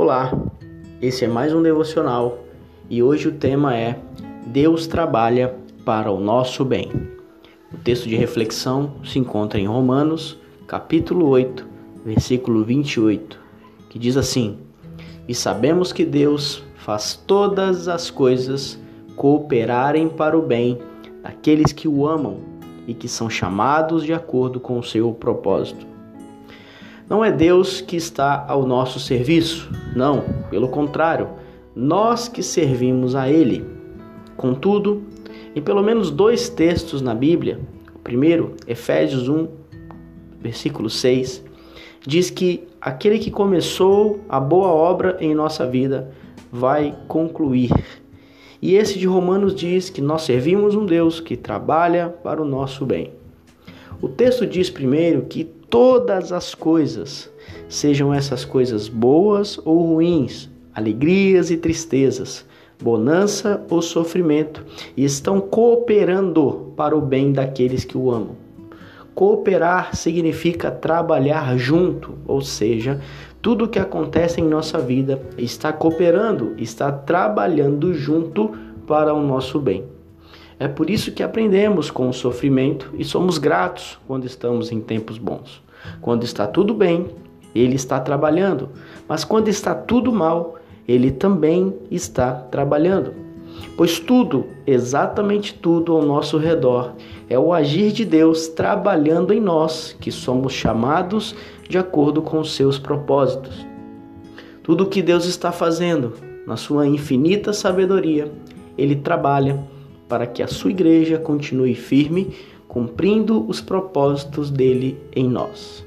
[0.00, 0.32] Olá,
[1.02, 2.38] esse é mais um devocional
[2.88, 3.98] e hoje o tema é
[4.46, 6.88] Deus trabalha para o nosso bem.
[7.74, 10.38] O texto de reflexão se encontra em Romanos,
[10.68, 11.66] capítulo 8,
[12.04, 13.40] versículo 28,
[13.90, 14.60] que diz assim:
[15.26, 18.78] E sabemos que Deus faz todas as coisas
[19.16, 20.78] cooperarem para o bem
[21.24, 22.38] daqueles que o amam
[22.86, 25.97] e que são chamados de acordo com o seu propósito.
[27.08, 31.28] Não é Deus que está ao nosso serviço, não, pelo contrário,
[31.74, 33.64] nós que servimos a Ele.
[34.36, 35.04] Contudo,
[35.56, 37.60] em pelo menos dois textos na Bíblia,
[37.94, 39.48] o primeiro, Efésios 1,
[40.38, 41.42] versículo 6,
[42.06, 46.10] diz que aquele que começou a boa obra em nossa vida
[46.52, 47.72] vai concluir.
[48.60, 52.84] E esse de Romanos diz que nós servimos um Deus que trabalha para o nosso
[52.84, 53.12] bem.
[54.02, 57.30] O texto diz primeiro que todas as coisas,
[57.68, 62.46] sejam essas coisas boas ou ruins, alegrias e tristezas,
[62.80, 64.64] bonança ou sofrimento,
[64.96, 68.36] e estão cooperando para o bem daqueles que o amam.
[69.14, 73.00] Cooperar significa trabalhar junto, ou seja,
[73.42, 78.52] tudo o que acontece em nossa vida está cooperando, está trabalhando junto
[78.86, 79.97] para o nosso bem.
[80.60, 85.16] É por isso que aprendemos com o sofrimento e somos gratos quando estamos em tempos
[85.16, 85.62] bons.
[86.00, 87.06] Quando está tudo bem,
[87.54, 88.68] ele está trabalhando,
[89.08, 93.14] mas quando está tudo mal, ele também está trabalhando.
[93.76, 96.94] Pois tudo, exatamente tudo ao nosso redor,
[97.28, 101.34] é o agir de Deus trabalhando em nós, que somos chamados
[101.68, 103.64] de acordo com os seus propósitos.
[104.62, 106.14] Tudo o que Deus está fazendo,
[106.46, 108.30] na sua infinita sabedoria,
[108.76, 109.62] ele trabalha
[110.08, 112.34] para que a sua igreja continue firme,
[112.66, 115.86] cumprindo os propósitos dele em nós.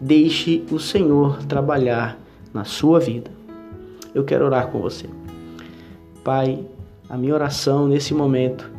[0.00, 2.18] Deixe o Senhor trabalhar
[2.52, 3.30] na sua vida.
[4.14, 5.06] Eu quero orar com você.
[6.22, 6.64] Pai,
[7.08, 8.70] a minha oração nesse momento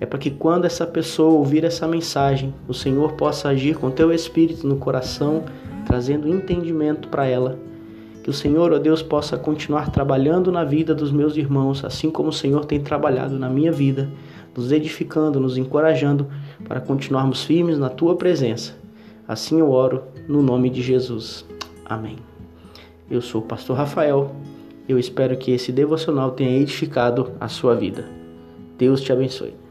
[0.00, 4.12] é para que quando essa pessoa ouvir essa mensagem, o Senhor possa agir com teu
[4.12, 5.44] espírito no coração,
[5.86, 7.58] trazendo entendimento para ela
[8.24, 12.30] que o Senhor, ó Deus, possa continuar trabalhando na vida dos meus irmãos, assim como
[12.30, 14.08] o Senhor tem trabalhado na minha vida,
[14.56, 16.26] nos edificando, nos encorajando
[16.66, 18.74] para continuarmos firmes na tua presença.
[19.28, 21.44] Assim eu oro no nome de Jesus.
[21.84, 22.16] Amém.
[23.10, 24.34] Eu sou o pastor Rafael.
[24.88, 28.08] Eu espero que esse devocional tenha edificado a sua vida.
[28.78, 29.63] Deus te abençoe.